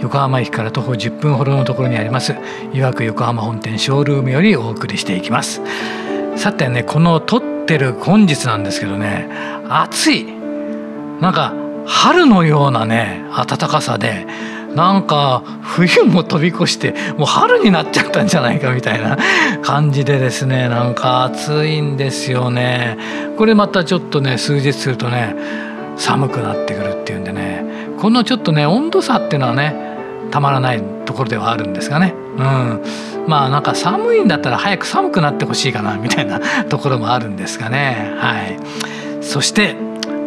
[0.00, 2.34] 横浜駅から徒歩10分ほどのところにあります
[2.72, 5.60] いわく横浜本店ショールームよりお送りしていきます。
[6.36, 9.28] さてねこの撮ってる本日なんですけどね
[9.68, 10.26] 暑い。
[11.20, 11.54] なんか
[11.86, 14.26] 春のようなね暖かさで
[14.74, 19.18] なんか冬も飛び越してもう春になっちゃったんじゃないかみたいな
[19.62, 22.96] 感じでですねなんか暑いんですよね。
[23.36, 25.34] これまたちょっとね数日するとね
[25.96, 27.64] 寒くなってくるっていうんでね
[28.00, 29.74] このちょっとね温度差っていうのはね
[30.30, 32.82] たまらないところではあるんですがね、うん、
[33.26, 38.12] まあなんか寒いんだったら早く寒くなってほしいかなみたいな ところもあるんですがね。
[38.18, 38.58] はい。
[39.20, 39.76] そして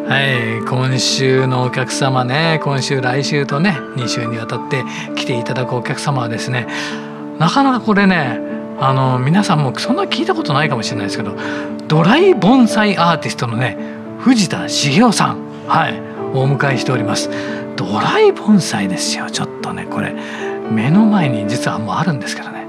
[0.07, 4.83] はい今週のお客様ね今週来週とね2週にわたって
[5.15, 6.67] 来ていただくお客様はですね
[7.39, 8.39] なかなかこれね
[8.79, 11.35] あの皆さんもそんな聞いたことないかもしれないですけど
[11.87, 13.77] ドライ盆栽アーティストのね
[14.19, 15.37] 藤田茂雄さん。
[15.67, 16.13] はい。
[16.33, 17.29] お迎えしております。
[17.75, 19.29] ドライ盆栽ですよ。
[19.29, 20.15] ちょっとねこれ
[20.71, 22.65] 目の前に実はもうあるんですけどね。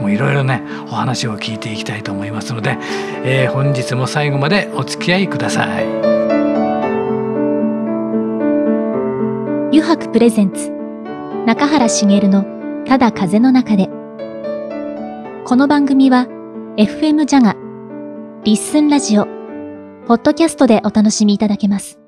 [0.00, 2.78] もういろいろねお話を聞いていきたいと思いますので、
[3.24, 5.84] えー、本日も最後までお付き合いください。
[9.70, 10.70] 油白プレゼンツ
[11.46, 12.44] 中原茂の
[12.86, 13.88] ただ風の中で。
[15.44, 16.26] この番組は
[16.76, 17.56] FM ジャガ
[18.44, 19.24] リッスンラジオ
[20.06, 22.07] ポッドキャストでお楽しみいただけます。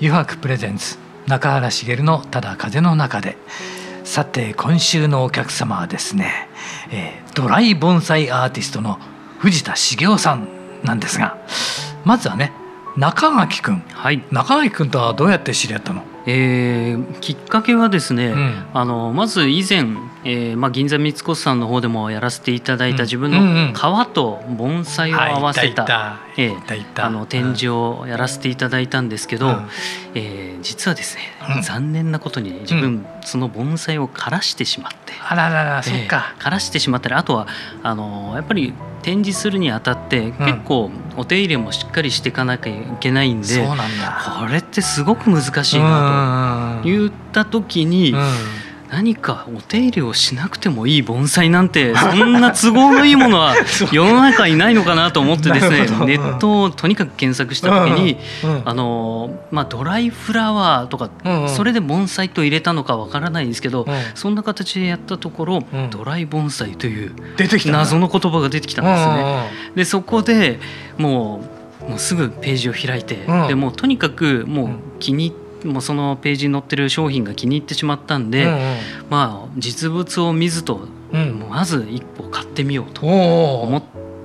[0.00, 3.36] 油白プレゼンツ中原茂のただ風の中で。
[4.04, 6.48] さて今週のお客様はですね、
[6.90, 8.98] えー、ドライ盆栽アーティストの
[9.38, 10.46] 藤田茂雄さん
[10.82, 11.38] なんですが
[12.04, 12.52] まずはね
[12.98, 16.02] 中垣君、はい、中垣君とはどうやって知り合ったの？
[16.26, 19.86] えー、きっかけはですね、うん、あのまず以前、
[20.24, 29.68] えーまあ、銀座三越さんの方でもやらせていただいた自分の川と盆栽を合わせた展示をやらせていただいたんですけど、うん、
[30.14, 31.22] えー、実はですね、
[31.56, 35.12] うん、残念なことに自分、その盆栽を枯らしてしまって。
[35.28, 36.34] あららら、そっか。
[36.38, 37.46] 枯らしてしまったりあとは
[37.82, 48.14] あのやっぱり展示するにあたって結構お手入れもしっかりしていかなきゃいけないんで、これってすごく難しいなと言った時に。
[48.94, 53.56] 何かお手入れをしなくてもいい盆栽なんてそんな都合のいいものは
[53.90, 58.18] 世の中にないのかなと思ってですねネットをとにかく検索した時に
[58.64, 61.10] あのまあドライフラワーとか
[61.48, 63.84] それで盆栽と入れたのかわからないんですけど
[64.14, 67.12] そんな形でやったところドライ盆栽という
[67.66, 69.50] 謎の言葉が出てきたんですね。
[69.74, 70.60] でそこで
[70.98, 71.44] も
[71.88, 74.68] うもうすぐページを開いて、でもとにかくもう
[75.00, 78.58] 気に入ってもうそのページに載ってる商品が気に入ってしまったんで、うんうん、
[79.10, 83.82] まあ実物を見ずと、うん、まず一歩買ってみようと思っ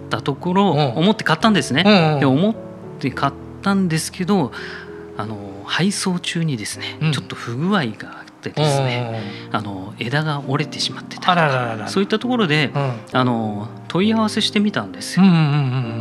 [0.10, 1.84] たところ、思って買ったんですね。
[1.86, 2.56] うんうん、で思っ
[3.00, 4.52] て買ったんですけど
[5.18, 9.22] あの配送中にですね、ちょっと不具合がってですね、
[9.52, 11.36] あの枝が折れてしまってた
[11.90, 15.20] そういったところで、あの問い合わせしてみたんです。
[15.20, 15.26] よ。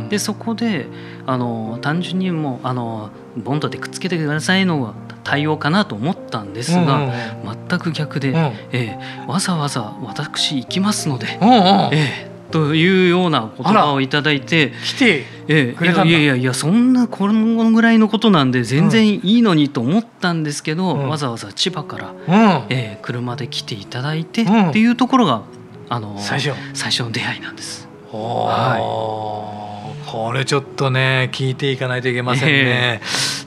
[0.09, 0.87] でそこで
[1.27, 4.81] あの単純にもうあのボンドでくっつけてくださいの
[5.29, 7.03] 対応かなと思ったんですが、うん。
[7.03, 8.35] うん全く逆で、うん、
[8.71, 11.55] えー、わざわざ私行きますので、うんうん、
[11.93, 25.43] えー、というような言葉をいただいて来てええ、いやいやいやそんなこのぐらいのことなんで全然いいのにと思ったんですけど、うん、わざわざ千葉から、うん、えー、車で来ていただいて、っていうところが
[25.89, 26.55] あの最初。
[26.73, 27.87] 最初の出会いなんです。
[28.11, 29.68] はい
[30.11, 32.99] これちょっとね聞いていかないといけませんね。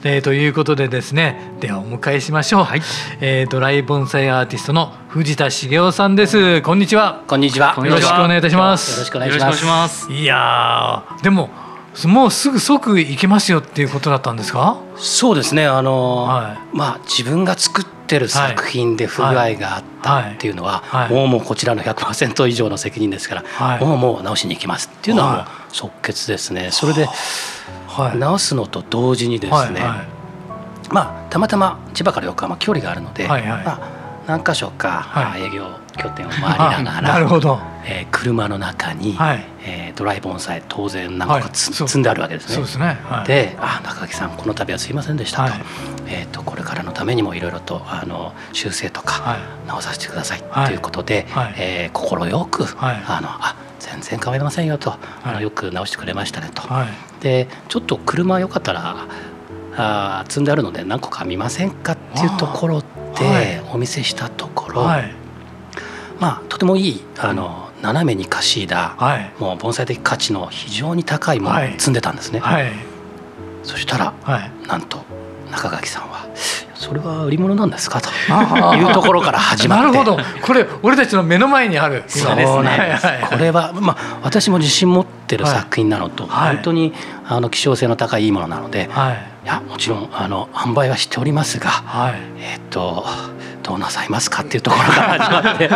[0.05, 2.81] えー、ということでですねではお迎えしましょう、はい。
[3.19, 6.61] えー、ドライ盆栽アーティストの藤田茂雄さんです。
[6.61, 7.21] こんにちは。
[7.27, 7.75] こんにちは。
[7.77, 8.93] よろしくお願いいたします。
[8.93, 10.09] よろしくお願いします。
[10.09, 11.49] いやでも
[12.05, 14.77] もうすぐ即行けますよっていうことだったんですか？
[14.95, 15.67] そうですね。
[15.67, 21.03] あの、はい、まあ自分が作ってる作品で不具合があったっていうのは、はい。
[21.03, 26.69] はい、もうもうこちらの100%以上の責任ですから、もうもう直しに行きますっていうのはもう即決ですね。
[26.71, 27.07] それで、
[28.17, 29.81] 直すのと同時にですね、
[30.89, 33.79] まあたまたま千葉から横浜距離があるので、まあ
[34.27, 35.67] 何箇所か営業
[35.97, 37.59] 拠点を回りながら、 なるほど。
[37.85, 42.55] えー、車の中に、はい、えー、ドライ盆栽当然何個かつ、はい、積んであるわけですね。
[42.55, 45.53] そうですね、はい、で「あ中垣さんこの度はすいませんでしたと」
[46.07, 49.37] えーと、これからのためにもいろいろとあの修正とか
[49.67, 56.63] 直させてくださいということで快、えー、心よく、あのあ全然構いませんよと、あのよく直してくれましたねと。
[57.19, 58.95] でちょっと車よかったら
[59.75, 62.83] あ積んであるので何個か見ませんかっていうところ
[63.17, 65.11] でお見せしたところ、はい、
[66.19, 72.39] まあとてもいいあの斜めにかしいだ、はい、もう盆栽的価値の非常に高いものを積んでたんですね。
[72.39, 72.71] はい、
[73.63, 74.13] そしたら、
[74.67, 75.03] なんと
[75.51, 76.25] 中垣さんは
[76.75, 78.01] それは売り物なんですか？
[78.01, 78.09] と
[78.75, 79.97] いうところから始まって。
[79.97, 80.23] なるほど。
[80.41, 82.03] これ俺たちの目の前にある。
[82.07, 82.63] そうです。
[82.63, 82.99] ね、
[83.29, 86.93] これは、まあ、私も自信持ってる作品なのと、はい、本当に
[87.25, 93.05] あの希少性の高いいいものなので、はい、いやもちろんあの販売はしておりますが、はい、えっ、と
[93.61, 95.69] どうなさいますかっていうところから始まって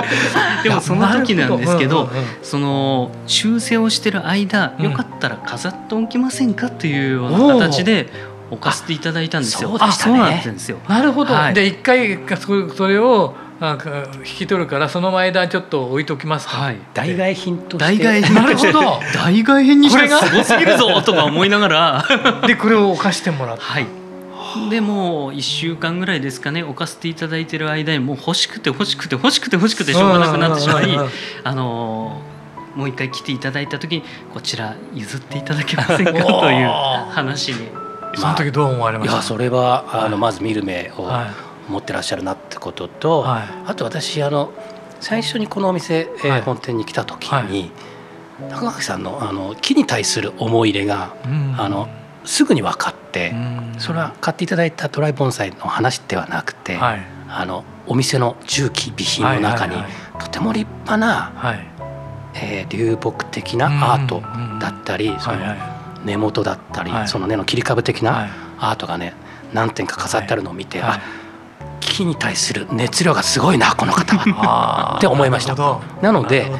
[0.63, 2.09] でもその時なんですけど、
[2.43, 8.09] その修正をしてる間、よかったら飾っておきませんかっていうような形で
[8.51, 9.75] 置かせていただいたんですよ。
[9.79, 10.77] あそうなんですよ。
[10.87, 11.33] なるほど。
[11.33, 12.19] はい、で一回
[12.75, 18.35] それをなんか引き取るからその間ちょっと置いときますか、はい、代替品と代替品。
[18.35, 18.99] なるほど。
[19.13, 20.35] 代替品にしてす。
[20.35, 22.05] ごすぎるぞとか思いながら。
[22.45, 23.63] でこれを置かしてもらって。
[23.63, 23.87] はい。
[24.69, 30.87] でもう1週間ぐらいですかね置かせていただいてる間にもう欲しくて欲しくて欲しくて欲しくてしょうがなくなってしまい
[31.43, 32.21] あの
[32.75, 36.11] もう一回来ていただいた時にこちら譲っていただけませんか？
[36.13, 36.67] という
[37.11, 37.67] 話に。
[38.15, 41.07] その時どう思われました、いやそれはあのまず見る目を
[41.67, 44.53] 持ってらっしゃるなってことと、はい、あと私あの
[44.99, 47.71] 最初にこのお店、えー、本店に来た時に、
[48.49, 51.15] 高垣さんのあの木に対する思い入れが、
[51.57, 51.87] あの
[52.25, 53.33] すぐに分かって、
[53.77, 59.75] それは買っていただいたトライ盆栽の話ではなくて、はい、あのお店の重機備品の中に、
[60.19, 61.67] とても立派な、はい、
[62.35, 64.21] えー、流木的なアート
[64.59, 65.37] だったり、その
[66.03, 68.29] 根元だったり、その根の切り株的な
[68.59, 69.13] アートがね
[69.53, 70.99] 何点か飾ってあるのを見て、あ
[71.79, 74.95] 木に対する熱量がすごいなこの方は。
[74.99, 75.55] って思いました。
[76.01, 76.51] なので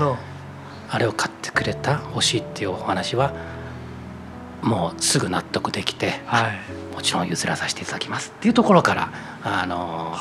[0.89, 3.33] あれを買ってくれた欲しいっていうお話は
[4.61, 9.11] もうすぐ納得できて、はい、もちろん譲らさせていただきますっていうところから
[9.43, 10.15] あの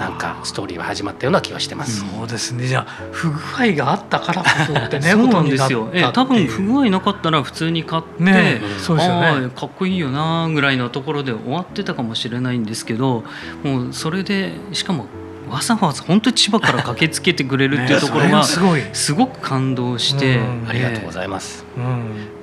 [0.00, 2.00] なんかストーリーは始まったような気はしてます。
[2.00, 2.66] そうですね。
[2.66, 5.90] じゃあ不具合があったからこそってね、 そうなんですよ。
[5.92, 9.50] え、多分不具合なかったら普通に買って、ね、そうですよね。
[9.50, 13.24] かっこいいよなぐらいのところで終わってたかもしれないんですけど、
[13.62, 15.06] もうそれでしかも
[15.50, 21.66] わざわざ本当に千葉から駆けつけてくれるっていうところがすごく感動して、ありがとうございます。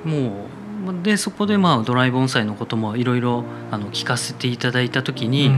[0.06, 0.49] もう
[0.94, 3.44] でそこでまあドライ盆栽のこともいろいろ
[3.92, 5.50] 聞かせていただいた時に、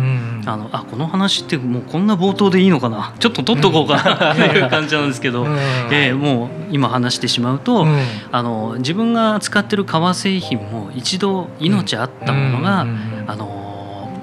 [0.45, 3.14] あのあこの話ってもうこんな冒頭でいいのかな？
[3.19, 5.45] ちょっと取っとこうかなっていう感じなんですけど、
[5.92, 7.85] えー、もう今話してしまうと、
[8.31, 12.85] あの自分が使ってる革製品も一度命あったものが、
[13.28, 13.60] あの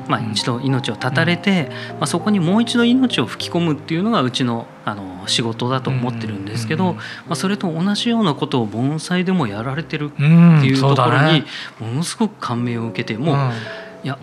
[0.09, 11.45] まあ、一度命を絶たれて、まあ、そこにもう一度命を吹き込むっていうのがうちのあの仕事だと思ってるんですけど、まあ、それと同じようなことを盆栽でもやられてるっていうところに
[11.79, 13.37] ものすごく感銘を受けてもう、
[14.03, 14.19] いや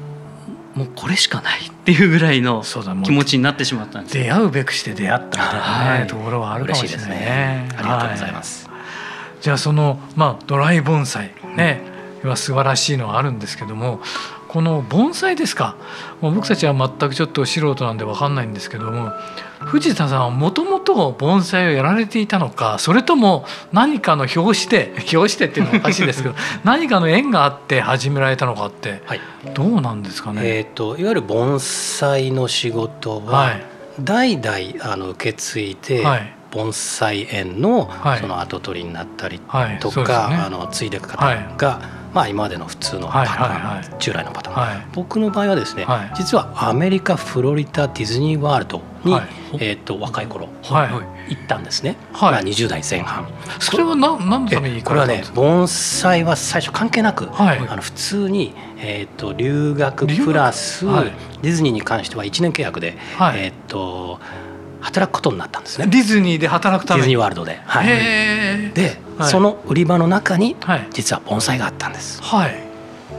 [0.73, 2.63] もうこれしかないっていうぐらいの
[3.03, 7.69] 気持ちになってしまったんです出会うべくして出会ったみたいな、はい、ところはあるかもしれないね。
[7.77, 8.67] ありがとうございます。
[8.67, 11.81] はい、じゃあそのまあドライ盆栽ね、
[12.27, 14.01] は素晴らしいのはあるんですけども
[14.55, 15.75] この盆栽ですか。
[16.21, 19.11] もう僕たちは全くちょっと素人なんで分かんないんですけども
[19.59, 23.43] 藤田さんはもともと盆栽をやられていたのかそれとも
[23.73, 29.21] 何かの表紙で 表紙でっていうのはおかしいですけど 何かの縁があって始められたのかって、はい、
[29.53, 33.57] どうなんですかね、えーと、いわゆる盆栽の仕事は、
[33.99, 34.55] 代々
[34.89, 36.31] あの受け継いで、はい。
[36.51, 39.41] 盆栽園のその跡取りになったり
[39.81, 41.25] とか、あの継いでいく方
[41.57, 41.81] が、
[42.15, 49.13] まあ、今までの普通のパターン、従来のパターン、僕の場合はですね、実はアメリカフロリダディズニーワールドに、
[49.59, 51.03] えー、と若い頃、行
[51.33, 52.31] ったんですね、はい。
[52.31, 53.27] まあ、20代前半。
[53.59, 62.97] それは何何のためにこれはね盆栽は最初関係なく、あの普通に、えー、と留学プラス、ディズニーに関しては1年契約で、
[63.35, 64.21] えっ、と
[64.85, 65.87] 働くことになったんですね。
[65.87, 67.87] ディズニーで働くためディズニーワールドで、はい、
[68.73, 70.55] で、はい、その売り場の中に
[70.91, 72.55] 実は盆栽があったんです、はい、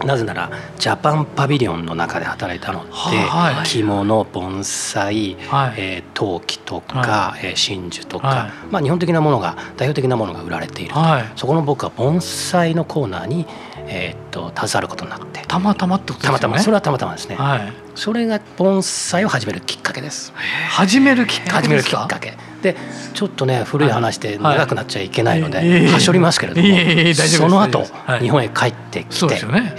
[0.04, 13.46] なぜならジャパンパビリオンの中で働いたので、はい、着物盆栽、はい、えー、陶器とか、はい、えー、真珠とか、はい、まあ、日本的なものが代表的なものが売られていると、はい、そこの僕は盆栽のコーナーに、
[13.88, 15.44] えー、っと携わることになって。
[15.46, 16.26] たまたまってことですね？
[16.26, 16.58] たまたま。
[16.58, 20.32] それはたまたまですね、はい、それが盆栽を始めるきっかけです。
[20.70, 22.34] 始めるきっかけ始めるきっかけ。
[22.62, 22.76] で
[23.14, 27.84] ちょっとね古い話で長くなっちゃいけないので、はしょりますけれども、その後、
[28.20, 29.76] 日本へ帰ってきて、ね。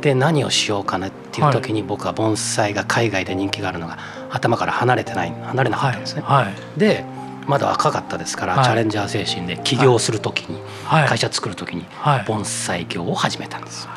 [0.00, 3.98] で何をしようかなっていう時に僕は盆栽が海外で人気があるのが
[4.30, 6.22] 頭から離れてない離れなかったんですね。
[6.76, 7.04] で
[7.50, 11.84] まだ若かったですから、チャレンジャー精神で起業する時に、会社作る時に
[12.26, 13.88] 盆栽業を始めたんです。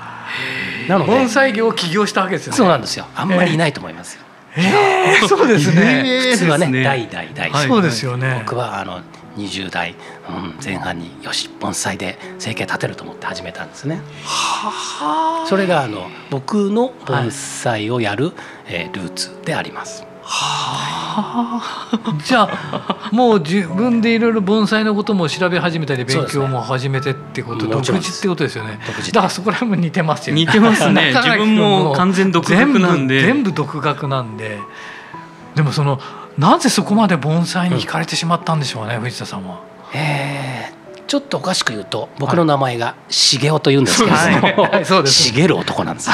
[0.89, 3.05] なので盆栽業を起業したわけですよ、ね、そうなんですよ。
[3.15, 4.23] あんまりいないと思いますよ。
[4.55, 6.03] えー、そうですね。
[6.31, 8.41] 普通はね、代々代そうですよね。
[8.45, 9.01] 僕はあの
[9.37, 9.95] 20代、
[10.29, 14.01] うん、前半によし盆栽で生計立てると思って始めたんですね。
[14.23, 18.33] はそれがあの僕の盆栽をやる、はい、
[18.67, 20.12] えー、ルーツであります。
[20.25, 21.59] は
[21.91, 28.79] あ、じゃあもう自分でいろいろ盆栽のことも調べ始めたり勉強も始めてってこと、ね、独自ってことですよね。
[29.11, 30.45] だからそこら辺も似てますよね。
[30.45, 31.11] 似てますね。
[31.15, 33.21] 自分も完全独学なんで。
[33.21, 34.59] 全部独学なんで。
[35.55, 35.99] でもその
[36.37, 39.59] なぜそこまで盆栽に惹かれてしまったんでしょうね、うん、藤田さんは。
[39.93, 44.15] えーちょっとおかしく言うと僕の名前が茂雄と言うんですけども、
[44.63, 46.09] はい、茂る男なんです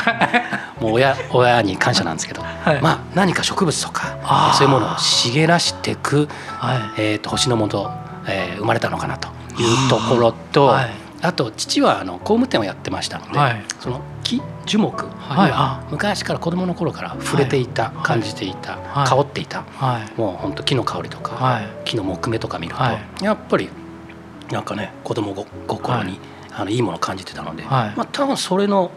[0.80, 7.92] もう親親に感謝なんですけど、はい、まあ何か植物とかそういうものを茂らしていく、はい、えーと、星のもと、
[8.28, 9.30] えー、生まれたのかなと
[9.62, 10.74] いうところと、
[11.22, 13.40] あと父はあの工務店をやってましたので、
[13.80, 19.66] その木樹木には昔から子供の頃から触れていた、感じていた、香っていた、
[20.16, 23.70] もう本当木の香りとか、木の木目とか見ると、やっぱり
[24.52, 25.34] なんかね子供
[25.68, 26.20] 心に、
[26.52, 28.92] あのいいものを感じてたので、まあ多分それの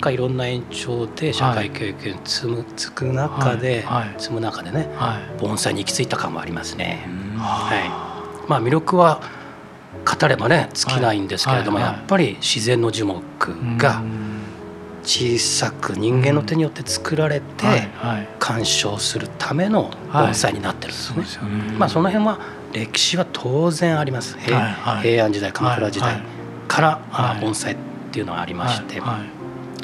[0.00, 3.86] かいろんな延長で社会経験積むつく中で、
[4.18, 4.88] 積む中でね、
[5.40, 7.06] 盆栽に行き着いた感もありますね。
[7.38, 8.48] はい。
[8.48, 9.22] まあ、魅力は
[10.04, 13.22] 語ればね尽きないんですけれども、やっぱり自然の樹木
[13.78, 14.02] が
[15.04, 17.44] 小さく人間の手によって作られて
[18.38, 21.24] 鑑賞するための盆栽になってるんですね。
[21.78, 22.38] まあその辺は
[22.72, 24.38] 歴史は当然あります。
[24.38, 26.22] 平,、平安時代鎌倉時代
[26.68, 27.76] から、盆栽っ
[28.10, 29.28] ていうのがありまして、ま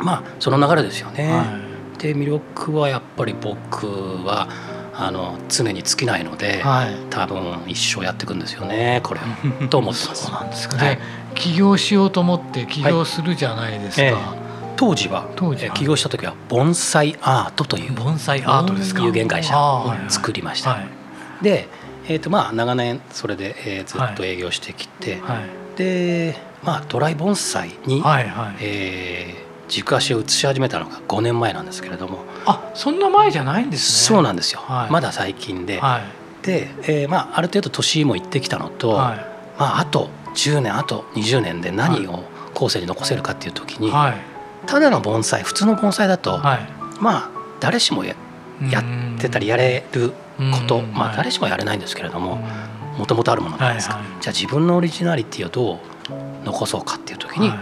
[0.02, 1.68] あその流れですよね。
[1.99, 3.87] で魅力はやっぱり僕
[4.25, 4.49] は
[4.95, 9.21] あの常に尽きないので、はい、多分一生やっていくんですよねこれ
[9.68, 10.25] と思ってます。
[10.26, 11.00] そうなんですか、ね、
[11.35, 14.02] 起業しようと思って起業するじゃないですか。
[14.02, 14.12] はい。
[14.12, 19.02] ええ当時は当時起業した時は盆栽アートという盆栽アートですか。
[19.02, 20.71] 有限会社を作りました。
[20.71, 20.88] はいはい、
[21.42, 21.68] で
[22.08, 32.24] えーとまあ、長年それで、えー、ずっと営業してきて、はい、で、まあ、ドライ盆栽に、はいはい、えー、軸足を移し始めたのが5年前なんですけれども。
[32.46, 34.16] あそんな前じゃないんですね。
[34.16, 36.00] そうなんですよ、はい、まだ最近で、は
[36.42, 39.18] い、で、えーまあ、ある程度年もいってきたのと、はい、
[39.58, 42.24] まあ、あと10年あと20年で何を
[42.54, 44.14] 後世に残せるかっていう時に、はい、
[44.66, 48.14] ただの盆栽普通の盆栽だと、まあ誰しもや
[48.70, 52.38] やってたりやれること、まあ、誰しもやれないんですけれども
[52.97, 55.78] もともとあるものなんですか、じゃあ自分のオリジナリティをどう
[56.45, 57.52] 残そうかっていう時に、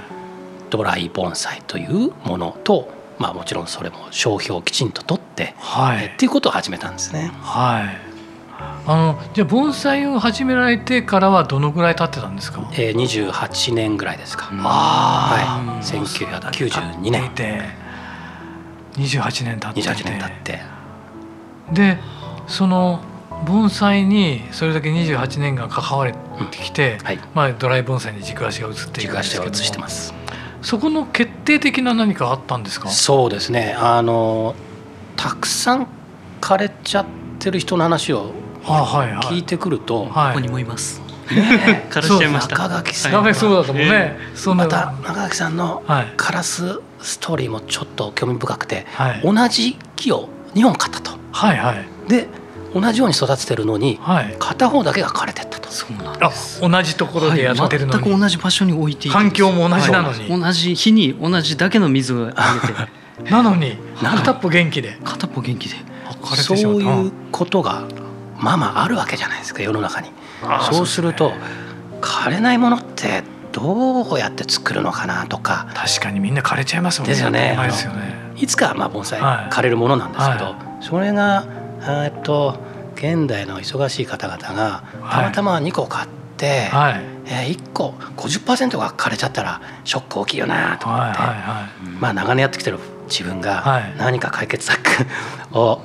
[0.70, 7.32] ドライ盆栽というものと、まあ、もちろんそれも商標をきちんと取って、はい、っていうことを始めたんですね。
[7.42, 7.98] はい。
[8.86, 12.70] あのじゃあ盆栽を始められてからはどのぐらい経ってたんですか？
[12.72, 14.48] えー、28年ぐらいですか。
[14.52, 17.30] あはい、1992年。
[18.96, 19.80] 28年経って。
[19.82, 20.60] 28年経って。
[21.72, 21.98] で
[22.46, 23.00] その
[23.44, 26.18] 盆栽にそれだけ28年間関われて
[26.58, 27.06] きて、うん。
[27.06, 30.14] はい、まあ、ドライ盆栽に軸足が移っていくんですけどしてます。
[30.62, 32.88] そこの決定的な何かあったんですか？
[32.88, 33.76] そうですね。
[33.78, 34.54] あの
[35.16, 35.86] たくさん
[36.40, 37.06] 枯れちゃっ
[37.38, 38.32] てる人の話を
[38.64, 41.00] 聞いてくると、はい、ここにもいます。
[41.30, 42.56] ね、枯らしちゃいました。
[42.56, 44.16] 中垣さん、そうだと思うね。
[44.34, 45.82] そまた中垣さんの
[46.16, 51.12] カラスストーリーもちょっと興味深くて、はい、同じ木を2本買ったと。
[51.32, 51.86] はいはい。
[52.08, 52.28] で
[52.74, 55.70] 同じように育ててるのに、はい、片方だけが枯れてったと。
[55.70, 56.60] そうなんです。
[56.60, 62.74] 同じところでやってるのに、はい、全く同じ場所に置いてい環境も同じなのに、同じ日に同じだけの水をあげて。
[63.30, 64.98] なのに 片っぽ元気で。
[65.04, 65.76] 片っぽ元気で。
[66.34, 67.84] そういうことが
[68.38, 70.10] まあまああるわけじゃないですか世の中に。
[70.70, 71.32] そうすると、
[72.00, 75.66] 枯れないものってどうやって作るのかなとか。
[75.74, 77.14] 確かにみんな枯れちゃいますもんね。
[77.14, 81.46] ですよねいつかまあ盆栽枯れるものなんですけど、それが
[81.80, 82.58] えっと
[82.96, 92.78] 現代の忙しい方々がたまたま2個買って、はい、えー、1個50%が枯れちゃったらショック大きいよなと思って、はいはいはい、まあ長年やってきてる
[93.08, 95.06] 自分が何か解決策
[95.52, 95.80] を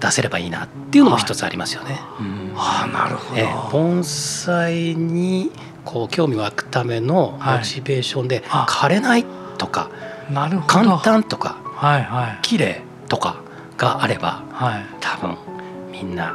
[0.00, 2.00] 出せればいいなっていうのも一つありますよね。
[2.54, 5.52] はい、あなるほど、えー、盆栽に
[5.84, 9.24] こう興味湧くためのモチベーションで枯れない
[9.58, 9.90] とか、
[10.30, 10.66] なるほど。
[10.66, 13.42] 簡単とか、はいはい、綺麗とか
[13.76, 15.36] があれば、はい、多分
[15.92, 16.34] みんな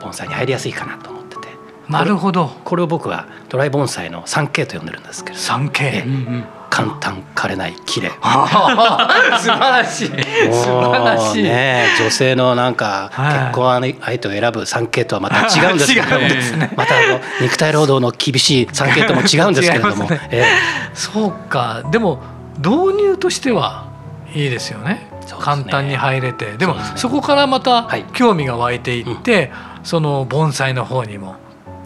[0.00, 1.48] 盆栽に入りやすいかなと思ってて。
[1.88, 2.48] なるほど。
[2.64, 5.38] これを僕はドライ盆栽の 3K と呼んでるんですけど。
[5.38, 6.44] 3K、うんうん。
[6.72, 8.08] 簡単枯れない綺麗。
[8.18, 10.08] 素晴らしい。
[10.08, 20.28] 素晴らしい、ね、女性のなんか結婚相手を選ぶ 3K とはまた違うんですけども、 ね、またあの肉体労働の厳しい 3K とも違うんですけれども、 ね。
[20.30, 20.46] えー、
[20.94, 21.82] そうか。
[21.90, 22.22] でも
[22.56, 23.91] 導入としては
[24.34, 25.08] いいですよね。
[25.40, 26.52] 簡単に入れて。
[26.56, 29.50] でもそこからまた興味が湧いていって、
[29.82, 31.36] その盆栽の方にも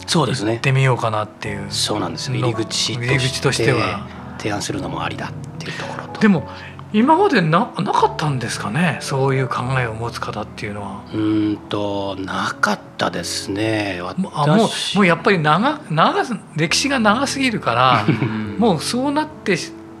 [0.05, 0.53] そうですね。
[0.53, 4.07] 行ってみようかなっていうそうなんです入り口入り口としては。
[4.37, 6.19] 提案するのもありだっていうところと。
[6.21, 6.47] でも
[6.93, 8.99] 今までななかったんですかね？
[9.01, 11.01] そういう考えを持つ方っていうのは。
[11.11, 13.99] うんとなかったですね。
[13.99, 16.23] あもうもうやっぱり長長
[16.55, 18.05] 歴史が長すぎるから
[18.59, 19.57] もうそうなってっ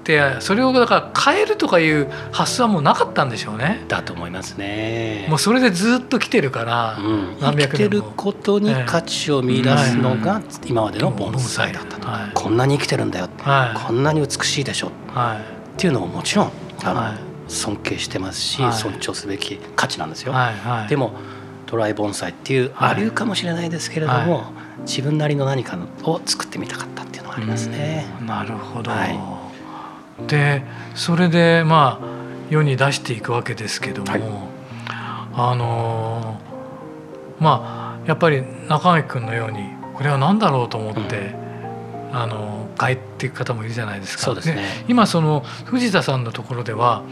[0.07, 3.83] てそれをだから変えるとかいう発想はもうなかったんでしょうね。
[3.89, 5.27] だと思いますね。
[5.29, 15.41] もうそれでずっと来てるから、うん、生きてることに価値を見出すのが今までの盆栽だったと、はい、こんなに生きてるんだよ、はい、こんなに美しいでしょ、はい、っ
[15.77, 16.51] ていうのももちろん
[16.83, 20.33] あの、尊敬してますし、尊重すべき価値なんですよ。
[20.87, 21.13] でも
[21.65, 24.45] ドライ盆栽っていうありうかもしれないですけれども、
[24.85, 28.05] 自分なりの何かを作ってみたかったっていうのがありますね。
[28.25, 28.91] なるほど、
[30.25, 30.63] で
[30.95, 32.07] それでまあ
[32.49, 34.21] 世に出していくわけですけども、はい、
[35.33, 36.41] あの
[37.39, 41.35] まあやっぱり中垣君のようにこれは何だろうと思って、
[42.11, 44.23] うん、あの帰っていく方もいるじゃないですか。
[44.23, 47.03] そうですね、今その藤田さんのところでは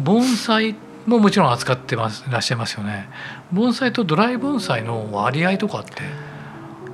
[0.00, 0.74] 盆栽
[1.06, 3.08] ももちろん扱ってますいらっしゃいますよね。
[3.52, 6.02] 盆栽とドライ盆栽の割合とかって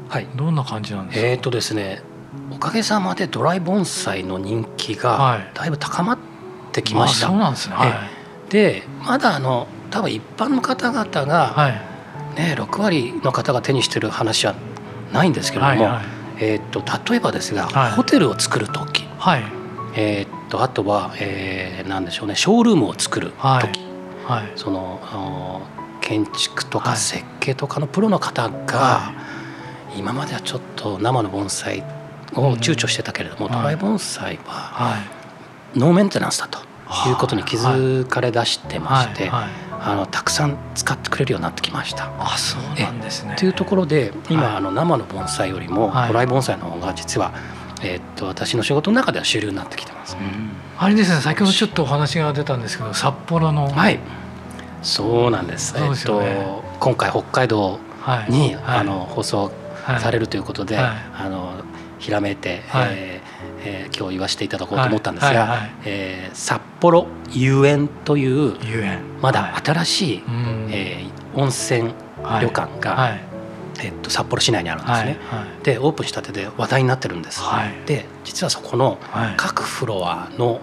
[0.08, 1.26] はいどんな感じなんですか？
[1.26, 2.02] えっ、ー、とですね
[2.50, 6.18] おかげさまでドライ盆栽の人気がだいぶ高まっ
[6.72, 7.28] てきました。
[7.28, 7.86] はい、そうなんですね、は
[8.48, 11.72] い、でまだあの多分一般の方々が、はい、
[12.36, 14.54] ね、6割の方が手にしてる話は
[15.12, 16.04] ないんですけれども、はいはい、
[16.40, 19.42] えーと、例えばですが、はい、ホテルを作る時、はい。
[19.96, 23.80] えーと、あとは、えー、何でしょうねショールームを作る時、
[24.26, 25.62] はい、その
[26.00, 29.12] 建築とか設計とかのプロの方が、
[29.96, 31.82] 今まではちょっと生の盆栽
[32.34, 35.02] を躊躇してたけれども、ドライ盆栽は
[35.74, 36.60] ノーメンテナンスだと
[37.08, 39.30] いうことに気づかれ出してまして。
[39.80, 42.10] あのたくさん使ってくれるようになってきました。
[42.18, 43.36] あそうなんですね。
[43.38, 47.32] というところで今、あの生の盆栽よりもドライ盆栽の方が実は、
[47.82, 54.00] えー、っと私の仕事の中では主流になってきてます、うん、あれですね先ほどちょっとお話が出たんですけど札幌のはい。
[54.82, 55.74] そうなんです。
[55.76, 57.78] えっと今回北海道
[58.28, 59.52] に、あの放送
[60.00, 61.52] されるということで、あの
[61.98, 65.48] ひらめいて、はい、えー、えー、今日言わせていただこうと思ったんですが、はいはい。
[65.48, 68.56] はい、えー、札幌遊園という
[69.20, 70.22] まだ新しい、は
[70.70, 71.94] い、えー、温泉
[72.40, 73.20] 旅館が、はい、
[73.80, 75.18] えっと、札幌市内にあるんですね、
[75.62, 78.98] でオープンしたてで話題になってるんです、はい、で実はそこの
[79.36, 80.60] 各フロアの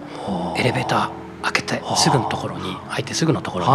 [0.56, 3.72] エレベーター開けてすぐのところに入ってすぐのところに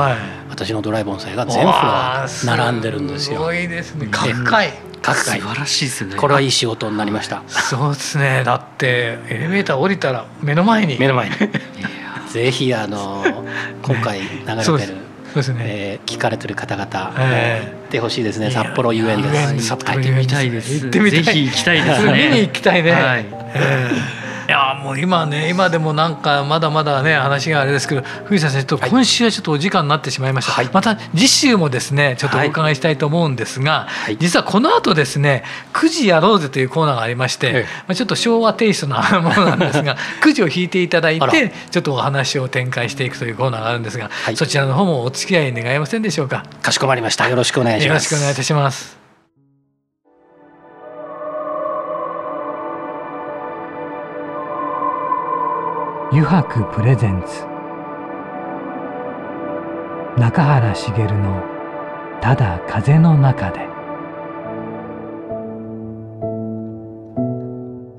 [0.50, 3.38] 私のドライ盆栽が全フロア並んでるんですよ。
[3.38, 4.08] すごいですね。
[4.12, 4.74] 高い。
[5.02, 6.16] 各回素晴らしいですね。
[6.16, 7.44] これはいい仕事になりました。
[7.48, 8.44] そうですね。
[8.44, 11.00] だってエレベーター降りたら目の前に。
[11.00, 11.36] 目の前に。
[12.30, 13.24] ぜひあの
[13.82, 18.52] 今回流れてる、そうですね、えー、聞かれてる方々、えー、行ってほしいですね。
[18.52, 19.68] 札幌遊園です。
[19.68, 20.74] 札幌行ってみたいです。
[20.74, 22.12] 行ってみたいぜひ行きたいですね。
[22.32, 23.26] 見に行きたいね、はい。
[23.54, 24.18] えー。
[24.20, 24.21] い
[24.52, 46.44] やもう今ね今でもなんかまだまだね話があれですけど藤田先生と今週はちょっとお時間になってしまいました、はい、また次週もですねちょっとお伺いしたいと思うんですが、はい、実はこの後ですね9時やろうぜというコーナーがありまして、まあ、ちょっと昭和テイストなものなんですが 9時を引いていただいてちょっとお話を展開していくというコーナーがあるんですが、はい、そちらの方もお付き合い願えませんでしょうか？
[46.62, 47.28] かしこまりました。
[47.30, 47.88] よろしくお願いします。
[47.88, 49.01] よろしくお願いいたします
[56.14, 57.46] 油白プレゼンツ。
[60.20, 61.42] 中原茂の
[62.20, 63.66] 「ただ風の中で」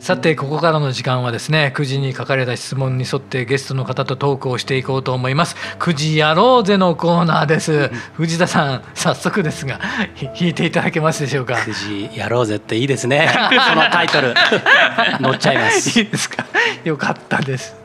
[0.03, 5.55] さてここからの時間はですね9時に書かれた質問に沿ってゲストの方とトークをしていこうと思います。
[5.79, 9.79] 9時やろうぜのコーナーです、 藤田さん早速ですが
[10.21, 13.31] 弾いていただけますでしょうか？9時やろうぜっていいですね。
[13.71, 14.35] そのタイトル。
[15.23, 16.01] 乗っちゃいます。
[16.01, 16.47] いいですか？
[16.83, 17.77] よかったです。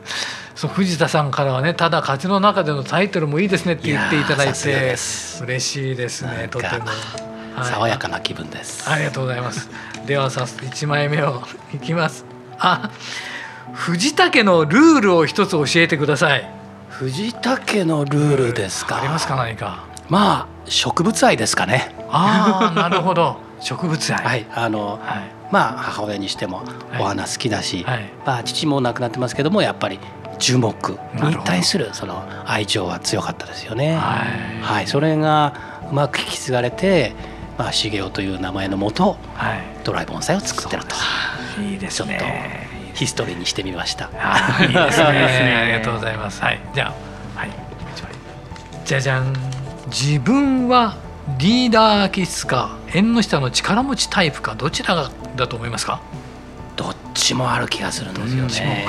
[0.56, 4.96] そう藤田さんからはねただ風の中でのタイトルもいいですねって言っていただいて
[5.40, 7.27] 嬉しいですねとても、はい、
[7.64, 8.88] 爽やかな気分です。
[8.90, 9.68] ありがとうございます。
[10.06, 11.42] ではさ1枚目を
[11.74, 12.24] いきます。
[12.58, 12.90] あ
[13.72, 16.50] 藤田のルールを一つ教えてください。
[16.88, 18.98] 藤田のルールですか？
[18.98, 19.84] ありますか何か？
[20.08, 21.94] まあ植物愛ですかね。
[22.08, 23.36] ああなるほど。
[23.60, 24.24] 植物愛。
[24.24, 26.62] はいあの、はい、まあ母親にしても
[26.98, 30.00] お花好きだし、はい、まあ父も亡くなってますけどもやっぱり
[30.38, 33.96] 樹木に対するその愛情は強かったですよね。
[33.96, 35.52] はい、はい、それが
[35.90, 37.12] うまく引き継がれて
[37.58, 40.94] まあ、茂雄という名前のもと、はい、ドライ盆栽を作ってると。
[41.60, 42.68] いいですね。
[42.94, 44.10] ヒストリーにしてみました。
[44.14, 45.04] あいいですね。
[45.06, 46.40] ありがとうございます。
[46.40, 46.94] はい、じゃ
[47.36, 47.50] あ、はい、
[48.84, 49.34] じゃじゃん。
[49.86, 50.96] 自分は
[51.38, 56.00] リーダー気質か縁の下の力持ちタイプかどちらがだと思いますか？
[56.76, 58.86] どっちもある気がするんですよね。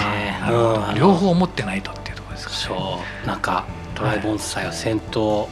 [0.49, 5.49] うん、両方持ってないとっていうところですか、ね、そう、なんかドライ盆栽を先頭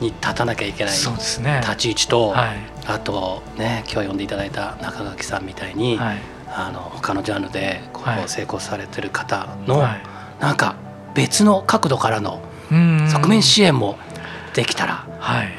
[0.00, 0.94] に立たなきゃいけない。
[0.94, 2.56] 立ち位置と、はい、
[2.86, 10.02] あとね今日呼んでいただいた中垣さんみたいに、はい、あの他のジャンルでこう成功されてる方の、はい、
[10.40, 10.76] なんか
[11.14, 13.98] 別の角度からの側面支援も
[14.54, 15.06] できたら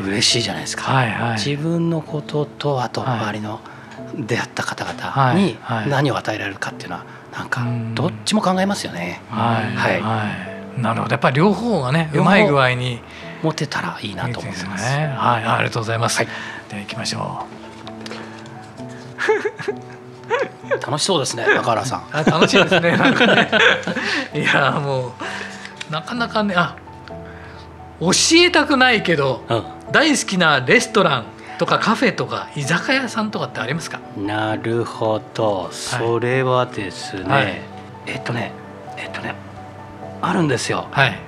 [0.02, 0.84] 嬉しいじゃないですか。
[0.84, 3.60] はいはい、自分のこととあと周りの
[4.16, 5.58] 出会った方々に
[5.90, 9.22] 何を与えられるかっていうのはなんかどっちも考えますよね。
[9.30, 10.82] はい、はい。
[10.82, 11.12] なるほど。
[11.12, 13.02] やっぱり両方がねうまい具合に
[13.42, 14.92] 持てたらいいなと思います。
[14.92, 16.18] いいね、はい、ありがとうございます。
[16.18, 16.28] はい、
[16.70, 17.58] では行きましょう。
[20.86, 22.04] 楽しそうですね、中原さん。
[22.12, 22.92] あ楽しいですね。
[22.92, 23.50] ね。
[24.34, 25.08] いやも
[25.90, 26.76] うなかなかねあ
[28.00, 31.26] 教えたくないけど、うん、大好きなレストラン
[31.58, 34.00] とかカフェとか居酒屋さんとかってありますか？
[34.18, 37.24] なるほど、それはですね。
[37.24, 37.62] はい、
[38.06, 38.52] えっとね
[38.98, 39.36] えっとね
[40.22, 40.88] あるんですよ。
[40.92, 41.27] はい。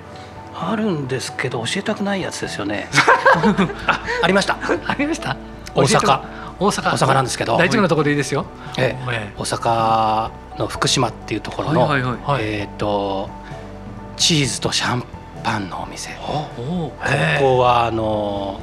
[0.62, 2.88] あるんですけど教えたくないやつですよね。
[3.86, 4.58] あありました。
[4.86, 5.36] ありました？
[5.74, 6.20] 大阪。
[6.58, 6.82] 大阪。
[6.90, 7.56] 大阪なんですけど。
[7.56, 8.44] 大丈夫なところでいいですよ、
[8.76, 13.30] ええ、大阪の福島っていうところの、はいはいはい、えっ、ー、と
[14.16, 15.04] チーズとシャン
[15.42, 16.10] パンのお店。
[16.20, 16.92] こ
[17.40, 18.60] こはあの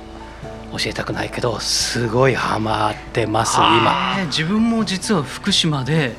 [0.78, 4.26] 教えたくないけどすごいハマってます今。
[4.28, 6.14] 自分も実は福島で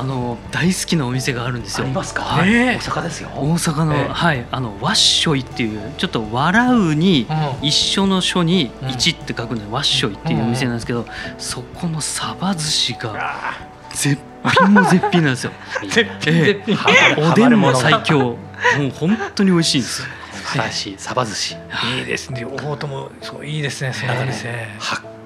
[0.00, 1.84] あの大好きなお店があるんですよ。
[1.84, 2.22] ありますか？
[2.38, 3.28] 大阪ですよ。
[3.34, 7.26] 大阪の、はいあのわっしょいっていうちょっと笑うに
[7.60, 11.04] 一緒の書に一って書くのでわっしょいっていうお店なんですけど、
[11.38, 13.58] そこのサバ寿司が
[13.90, 15.52] 絶品も絶品なんですよ。
[15.86, 16.78] 絶品絶品。
[17.18, 18.18] おでんも最強。
[18.18, 18.36] も
[18.86, 20.08] う本当に美味しいんですよ。
[20.32, 21.56] 素晴らしいサバ寿司。
[21.98, 22.40] いいですね。
[22.40, 23.92] 両方ともそういいですね。
[23.92, 24.68] その店。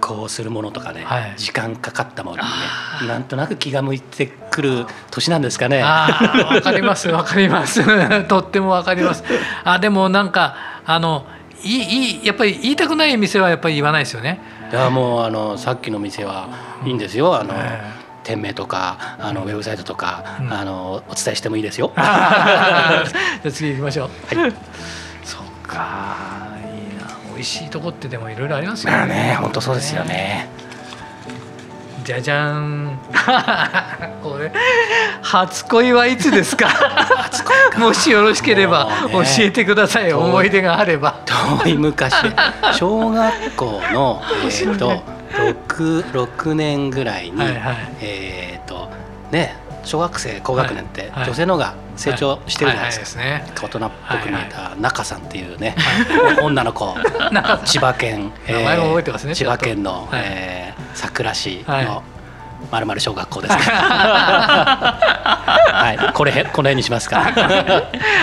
[0.05, 5.83] 行するものとかね、はい、時間かかったものにねなんとなく気が向いてくる年なんですかね。
[5.83, 7.83] わかりますわかります
[8.29, 9.25] とってもわかります。
[9.65, 11.27] あでもなんかあの
[11.63, 14.41] いいいやっぱり言いたくない店はやっぱり言わないですよね。
[14.71, 16.49] いやもうあのさっきの店は
[16.85, 17.35] いいんですよ。
[17.35, 17.55] あの、
[18.25, 21.93] 店名とかあのウェブサイトとか、うん、あのお伝えしてもいいですよ。
[21.97, 23.03] じゃ
[23.47, 24.37] あ次行きましょう。
[24.37, 24.53] はい。
[25.23, 26.54] そっか。
[27.45, 29.07] 美味しいとこってでもいろいろありますよね。
[29.07, 30.49] ね本当そうですよね。
[32.03, 32.99] じゃじゃん。
[34.25, 34.51] これ
[35.21, 36.71] 初恋はいつですか？
[37.77, 40.11] もしよろしければ教えてください。
[40.15, 41.17] 思い出があれば。
[41.61, 42.15] 遠い昔
[42.73, 45.03] 小学校のえっ、ー、と
[45.37, 48.89] 六六年ぐらいに、はいはい、えっ、ー、と
[49.31, 53.31] ね小学生高学年って女性の方が成長してるじゃないですか、はい。
[53.31, 53.41] はい。
[53.43, 55.77] はい、大人っぽく見えた中さんっていうね、
[56.43, 56.95] 女の子。
[57.65, 62.03] 千葉県、えー、名前覚えてますね千葉県の、はい、えー、佐倉市の、
[62.71, 63.61] まるまる小学校です、ね。
[65.75, 67.23] はい、これこの辺にしますか。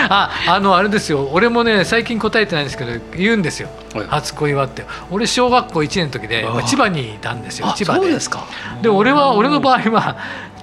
[0.08, 1.28] あ、あのあれですよ。
[1.32, 3.68] 俺もね最近答えてないんですけど言うんですよ。
[4.08, 4.84] 初恋はって。
[5.10, 7.72] 俺小学校一年の時で千葉にいたんですよ。
[7.76, 8.08] 千葉で。
[8.82, 10.16] で俺は俺の場合は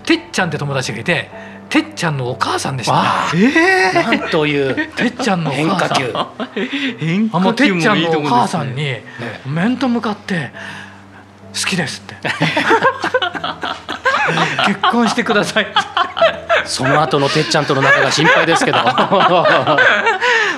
[0.06, 1.30] てっちゃんって友達がいて
[1.69, 2.93] てっちゃんのお母さんでした、
[3.36, 3.53] ね、
[3.93, 5.97] えー、なんというてっちゃんのお母さん。
[6.97, 7.53] 変化球。
[7.53, 8.95] てっちゃんのお母さんに
[9.45, 10.51] 面と向かって
[11.53, 12.15] 「好きです」って
[14.68, 15.68] 結婚してください。
[16.65, 18.78] その後のてっちゃんとの仲が心配ですけど。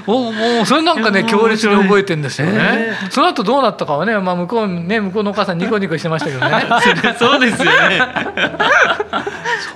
[0.07, 6.65] おもうそれなんかね強烈に覚えてるんですよね、えー、その後どうなったかはね、まあ、向こうね向こうのお母さんニコニコしてましたけどね。
[7.19, 8.01] そうですよね。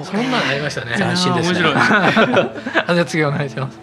[0.03, 0.95] そんなのありましたね。
[0.97, 1.59] 斬新ですね。
[1.59, 1.73] 面白い。
[2.87, 3.79] あ じゃあ次お願いします。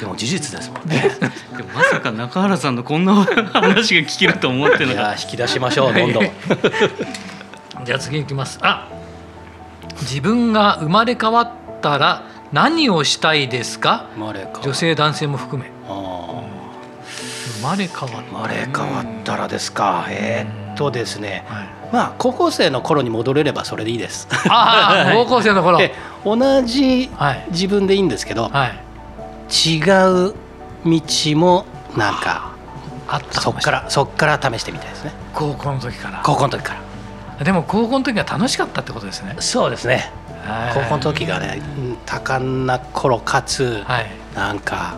[0.00, 1.10] でも事実ですもんね。
[1.56, 3.14] でもまさか中原さんのこんな
[3.52, 5.20] 話が聞けると思ってなかった。
[5.20, 6.30] 引き出しましょうどんどん。
[7.84, 8.58] じゃあ次いきます。
[8.62, 8.86] あ、
[10.02, 11.50] 自分が生まれ変わっ
[11.82, 14.06] たら何をしたいですか？
[14.62, 15.70] 女性男性も含め。
[17.60, 18.30] 生まれ変わった。
[18.30, 20.06] 生まれ変わったらですか。
[20.08, 21.44] えー、っとですね。
[21.48, 24.28] はい、まあ高校生の頃に戻れればそれでいいです。
[24.48, 25.78] ああ、 高校生の頃。
[26.24, 27.10] 同じ
[27.50, 28.78] 自分でいいんですけど、はい、
[29.52, 29.80] 違
[30.30, 30.34] う
[30.84, 31.00] 道
[31.36, 32.52] もなんか
[33.08, 36.80] あったそっからそっから試してみたいですね高校の時から高校の時から
[37.44, 39.36] でも高校の時は楽しかったってことですね。
[39.38, 40.10] そうですね。
[40.74, 41.60] 高校の時がね
[42.06, 44.96] 多感な頃かつ、はい、なんか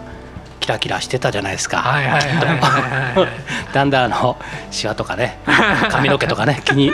[0.61, 1.83] キラキラしてたじゃないですか。
[3.73, 4.37] だんだんあの
[4.71, 5.39] シワとかね
[5.91, 6.93] 髪の毛とかね気に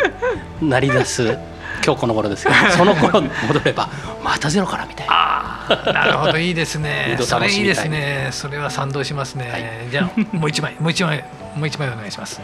[0.61, 1.39] なりだす
[1.85, 3.89] 今日この頃ですけど その頃に戻れば
[4.25, 5.93] またゼロからみたいな。
[5.93, 7.17] なるほどいいですね。
[7.23, 8.29] それいいですね。
[8.31, 11.25] それは賛同しますね、はい、じゃあもう一枚もう一枚
[11.57, 12.41] もう一枚お願いします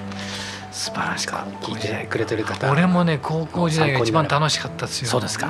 [0.72, 2.70] 素晴らしか聞いてくれてる方。
[2.70, 5.08] 俺もね高校時代が一番楽しかったですよ。
[5.08, 5.48] そうですか、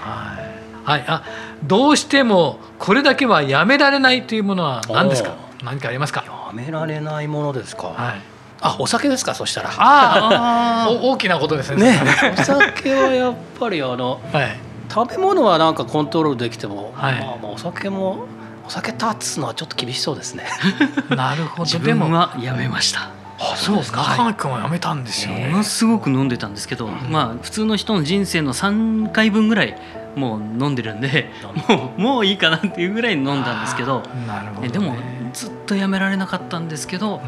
[0.00, 0.46] はい。
[0.84, 1.24] はい、あ
[1.64, 5.36] どうしてもこれだけはやめられないというものは何ですか？
[5.62, 6.24] 何かありますか？
[6.26, 8.20] やめられないものですか、はい。
[8.60, 9.70] あお酒ですかそしたら。
[9.70, 12.00] ああ 大きなことですね、ね、
[12.38, 14.56] お酒はやっぱりあの、はい、
[14.92, 18.26] 食べ物はなんかコントロールできても、はい、まあ、まあお酒も
[18.66, 20.44] お酒立つのはちょっと厳しそうですね。
[21.14, 21.64] なるほど。
[21.64, 24.02] 自分はやめましたあそうですか。
[24.02, 29.76] 中垣君はやめたんですよ、ものすごく飲んでたんですけど、まあ普通の人の人生の3回分ぐらい
[30.14, 31.30] もう飲んでるんで
[31.68, 34.02] もうもういいかなっていうぐらい飲んだんですけど。
[34.26, 34.96] なるほど、ね、でも
[35.34, 37.20] ずっとやめられなかったんですけど、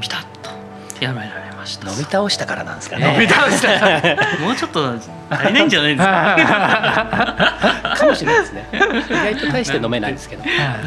[0.00, 1.90] ピタッとやめられました。
[1.90, 3.12] 飲み倒したからなんですかね。
[3.14, 3.68] 飲み倒した。
[4.40, 4.94] もうちょっと
[5.30, 7.96] 足りないんじゃないですか？
[7.98, 8.68] かもしれないですね。
[8.72, 10.44] 意外と大して飲めないですけど。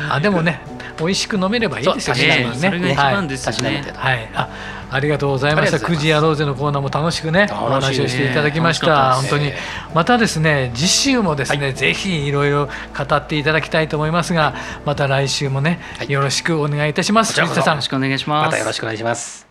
[0.09, 0.61] あでもね
[1.01, 2.51] 美味しく飲めればいいですよね。
[2.55, 3.83] それが一番ですね。
[3.95, 4.29] はい。
[4.33, 4.49] あ、
[4.91, 5.77] ありがとうございました。
[5.77, 9.15] 9時やろうぜのコーナーも楽しくね、お話をしていただきました。
[9.15, 9.51] 本当に
[9.93, 14.53] またですね、次週もですね、ぜひいろいろ語っていただきたいと思いますが、
[14.85, 17.39] また来週もね、よろしくお願いいたします。
[17.39, 18.45] 藤田さん、よろしくお願いします。
[18.45, 19.50] またよろしくお願いします。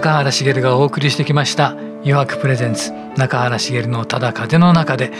[0.00, 1.74] 中原茂がお送りしてきました
[2.06, 5.12] 「余白プレゼンツ中原茂のただ風の中で」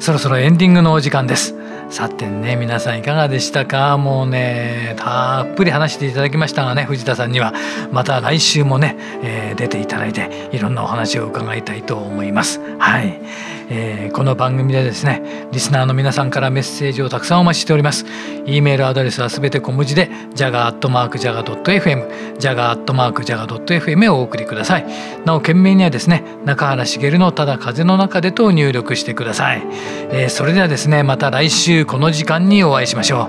[0.00, 1.54] そろそろエンディングのお時間です。
[1.88, 3.96] さてね皆さんいかがでしたか？
[3.96, 7.54] もうねたっぷり話していただきましたがね藤田さんには
[7.92, 12.60] また来週もね、えー、出ていただいていろんなお話を伺いたいと思います。
[12.80, 13.20] はい、
[13.68, 18.04] えー、この番組でですねリスナーの皆さんからメッセージをたくさんお待ちしております。
[18.46, 22.06] e メールアドレスはすべて小文字で jaga.jaga.fm
[22.38, 24.86] jaga.jaga.fm へお送りください。
[25.24, 29.62] なお件名にはですね中原茂のただ風の中でと入力してください、
[30.10, 33.28] えー、それではですねまた来週この時間にお会いしましょう。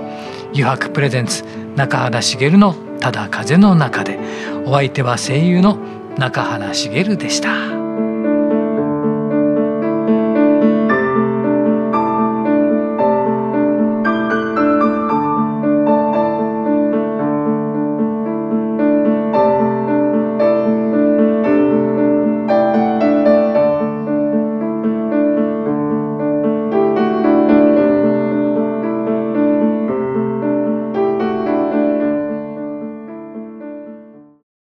[0.52, 1.44] 油白プレゼンツ
[1.76, 4.18] 中原茂のただ風の中で。
[4.66, 5.78] お相手は声優の
[6.18, 7.85] 中原茂でした。